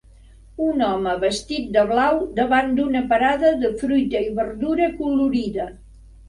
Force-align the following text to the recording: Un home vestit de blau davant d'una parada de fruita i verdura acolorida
Un 0.67 0.79
home 0.85 1.11
vestit 1.23 1.67
de 1.75 1.83
blau 1.91 2.17
davant 2.39 2.73
d'una 2.79 3.03
parada 3.11 3.53
de 3.65 3.71
fruita 3.83 4.23
i 4.31 4.33
verdura 4.41 4.89
acolorida 4.93 5.69